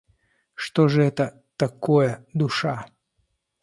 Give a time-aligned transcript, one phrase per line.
[0.55, 2.87] Что же это такое душа?